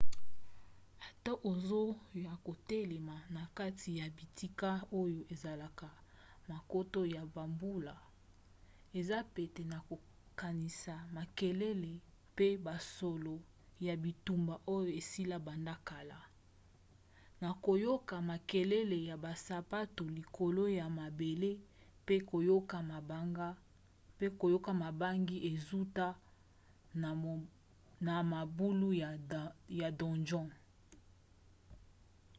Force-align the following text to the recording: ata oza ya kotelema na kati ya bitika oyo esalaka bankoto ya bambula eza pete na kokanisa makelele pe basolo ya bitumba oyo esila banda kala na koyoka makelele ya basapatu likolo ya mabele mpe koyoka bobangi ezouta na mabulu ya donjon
ata 1.25 1.33
oza 1.49 1.95
ya 2.25 2.33
kotelema 2.45 3.15
na 3.35 3.43
kati 3.57 3.89
ya 3.99 4.05
bitika 4.17 4.69
oyo 5.01 5.21
esalaka 5.33 5.89
bankoto 6.47 7.01
ya 7.15 7.23
bambula 7.35 7.93
eza 8.99 9.17
pete 9.33 9.61
na 9.71 9.77
kokanisa 9.87 10.93
makelele 11.15 11.93
pe 12.37 12.47
basolo 12.65 13.35
ya 13.85 13.93
bitumba 14.03 14.55
oyo 14.75 14.89
esila 14.99 15.35
banda 15.47 15.75
kala 15.89 16.17
na 17.41 17.49
koyoka 17.65 18.15
makelele 18.29 18.97
ya 19.09 19.15
basapatu 19.25 20.03
likolo 20.17 20.63
ya 20.79 20.85
mabele 20.99 21.51
mpe 22.03 22.15
koyoka 24.41 24.71
bobangi 24.81 25.37
ezouta 25.51 26.07
na 28.07 28.15
mabulu 28.31 28.87
ya 29.79 29.87
donjon 29.99 30.49